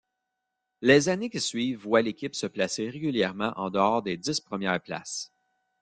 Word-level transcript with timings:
Les 0.81 1.09
années 1.09 1.29
qui 1.29 1.39
suivent 1.39 1.83
voient 1.83 2.01
l'équipe 2.01 2.33
se 2.33 2.47
placer 2.47 2.89
régulièrement 2.89 3.53
en-dehors 3.55 4.01
des 4.01 4.17
dix 4.17 4.41
premières 4.41 4.81
places. 4.81 5.31